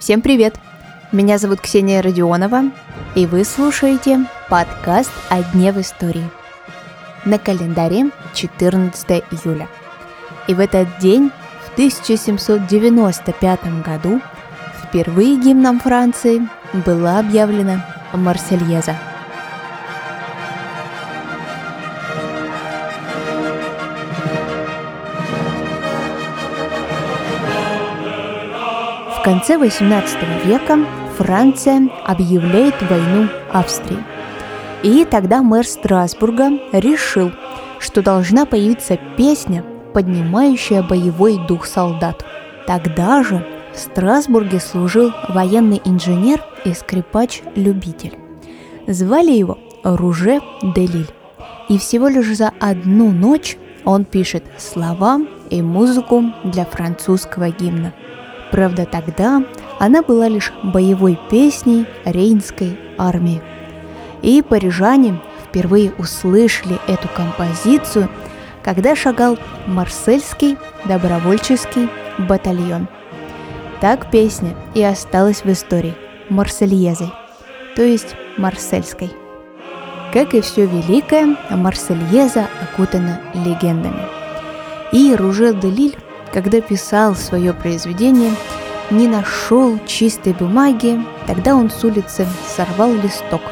[0.00, 0.56] Всем привет!
[1.12, 2.72] Меня зовут Ксения Родионова,
[3.14, 6.28] и вы слушаете подкаст «О дне в истории».
[7.24, 9.68] На календаре 14 июля.
[10.48, 11.30] И в этот день,
[11.68, 14.20] в 1795 году,
[14.82, 16.48] впервые гимном Франции
[16.84, 18.96] была объявлена Марсельеза–
[29.22, 30.80] В конце XVIII века
[31.16, 34.00] Франция объявляет войну Австрии.
[34.82, 37.30] И тогда мэр Страсбурга решил,
[37.78, 42.24] что должна появиться песня, поднимающая боевой дух солдат.
[42.66, 48.18] Тогда же в Страсбурге служил военный инженер и скрипач-любитель.
[48.88, 51.10] Звали его Руже де Лиль.
[51.68, 57.92] И всего лишь за одну ночь он пишет слова и музыку для французского гимна.
[58.52, 59.42] Правда, тогда
[59.80, 63.40] она была лишь боевой песней Рейнской армии.
[64.20, 68.08] И парижане впервые услышали эту композицию,
[68.62, 72.86] когда шагал Марсельский добровольческий батальон.
[73.80, 75.94] Так песня и осталась в истории
[76.28, 77.10] Марсельезой,
[77.74, 79.10] то есть Марсельской.
[80.12, 84.02] Как и все великое, Марсельеза окутана легендами.
[84.92, 85.96] И Руже де Лиль
[86.32, 88.32] когда писал свое произведение,
[88.90, 93.42] не нашел чистой бумаги, тогда он с улицы сорвал листок,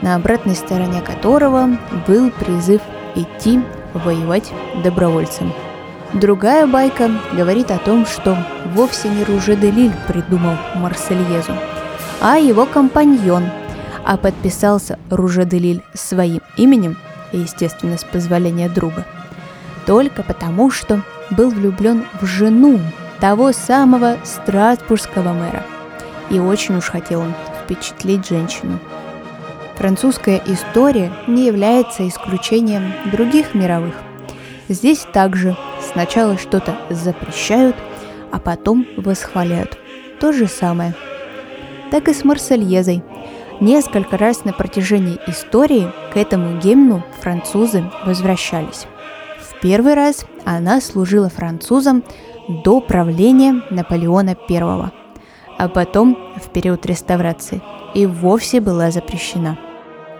[0.00, 2.80] на обратной стороне которого был призыв
[3.14, 3.60] идти
[3.94, 4.50] воевать
[4.82, 5.52] добровольцем.
[6.14, 8.36] Другая байка говорит о том, что
[8.74, 11.54] вовсе не Руже де Лиль придумал Марсельезу,
[12.20, 13.44] а его компаньон,
[14.04, 16.96] а подписался Руже де Лиль своим именем,
[17.32, 19.06] естественно, с позволения друга,
[19.86, 22.78] только потому, что был влюблен в жену
[23.20, 25.64] того самого страсбургского мэра.
[26.30, 28.78] И очень уж хотел он впечатлить женщину.
[29.76, 33.94] Французская история не является исключением других мировых.
[34.68, 35.56] Здесь также
[35.92, 37.76] сначала что-то запрещают,
[38.30, 39.78] а потом восхваляют.
[40.20, 40.94] То же самое.
[41.90, 43.02] Так и с Марсельезой.
[43.60, 48.86] Несколько раз на протяжении истории к этому гимну французы возвращались.
[49.62, 52.04] Первый раз она служила французам
[52.64, 54.90] до правления Наполеона I,
[55.58, 57.60] а потом, в период реставрации,
[57.94, 59.58] и вовсе была запрещена.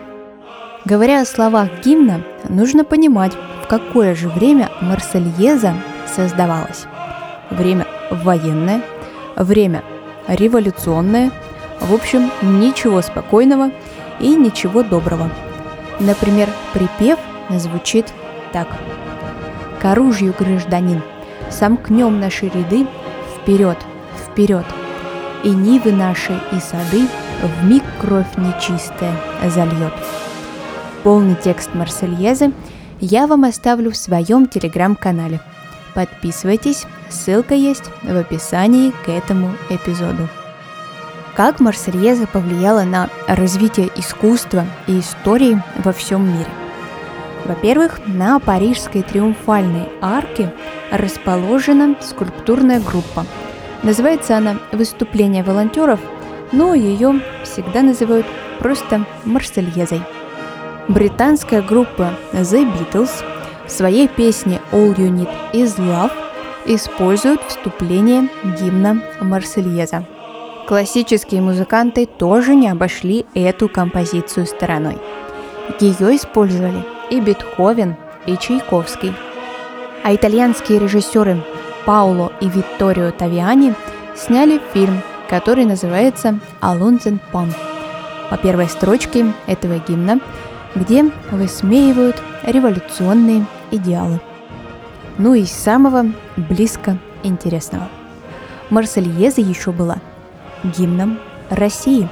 [0.85, 3.31] Говоря о словах гимна, нужно понимать,
[3.63, 5.75] в какое же время Марсельеза
[6.13, 6.87] создавалась.
[7.49, 8.81] Время военное,
[9.37, 9.81] время
[10.27, 11.31] революционное,
[11.79, 13.71] в общем, ничего спокойного
[14.19, 15.29] и ничего доброго.
[16.01, 17.17] Например, припев
[17.49, 18.07] звучит
[18.51, 18.67] так.
[19.81, 21.01] «К оружию, гражданин,
[21.49, 22.87] сомкнем наши ряды
[23.37, 23.77] вперед,
[24.27, 24.65] вперед,
[25.43, 27.07] и нивы наши и сады
[27.41, 29.13] в миг кровь нечистая
[29.47, 29.93] зальет».
[31.03, 32.53] Полный текст Марсельезы
[33.01, 35.41] я вам оставлю в своем телеграм-канале.
[35.93, 40.29] Подписывайтесь, ссылка есть в описании к этому эпизоду.
[41.35, 46.47] Как Марсельеза повлияла на развитие искусства и истории во всем мире?
[47.43, 50.53] Во-первых, на Парижской триумфальной арке
[50.89, 53.25] расположена скульптурная группа.
[53.81, 55.99] Называется она «Выступление волонтеров»,
[56.53, 58.25] но ее всегда называют
[58.59, 60.01] просто Марсельезой–
[60.89, 63.23] Британская группа The Beatles
[63.65, 66.11] в своей песне All You Need Is Love
[66.65, 68.27] используют вступление
[68.59, 70.05] гимна Марсельеза.
[70.67, 74.97] Классические музыканты тоже не обошли эту композицию стороной.
[75.79, 77.95] Ее использовали и Бетховен,
[78.25, 79.13] и Чайковский.
[80.03, 81.41] А итальянские режиссеры
[81.85, 83.73] Пауло и Витторио Тавиани
[84.15, 87.53] сняли фильм, который называется «Алунзен Пон».
[88.29, 90.19] По первой строчке этого гимна
[90.75, 94.19] где высмеивают революционные идеалы.
[95.17, 97.87] Ну и самого близко интересного.
[98.69, 99.97] Марсельеза еще была
[100.63, 102.09] гимном России.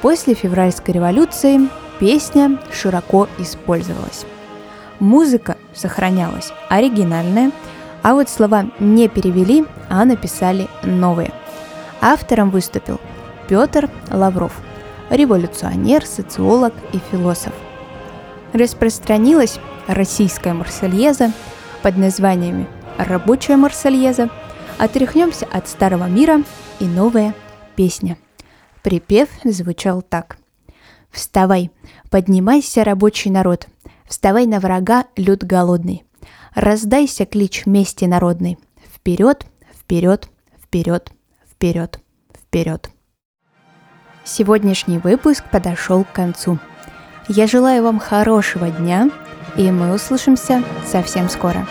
[0.00, 1.68] После февральской революции
[2.00, 4.24] песня широко использовалась.
[4.98, 7.52] Музыка сохранялась оригинальная,
[8.02, 11.32] а вот слова не перевели, а написали новые.
[12.00, 13.00] Автором выступил
[13.48, 14.52] Петр Лавров–
[15.12, 17.52] революционер, социолог и философ.
[18.52, 21.32] распространилась российская марсельеза
[21.82, 22.66] под названиями
[22.98, 24.30] «Рабочая марсельеза»,
[24.78, 26.42] «Отряхнемся от старого мира»
[26.80, 27.34] и «Новая
[27.76, 28.16] песня».
[28.82, 30.38] Припев звучал так.
[31.10, 31.70] «Вставай,
[32.10, 33.68] поднимайся, рабочий народ,
[34.06, 36.04] вставай на врага, люд голодный,
[36.54, 38.58] раздайся клич мести народной,
[38.94, 39.46] вперед,
[39.78, 40.28] вперед,
[40.62, 41.12] вперед,
[41.50, 42.00] вперед,
[42.34, 42.90] вперед».
[44.24, 46.58] Сегодняшний выпуск подошел к концу.
[47.26, 49.10] Я желаю вам хорошего дня,
[49.56, 51.66] и мы услышимся совсем скоро.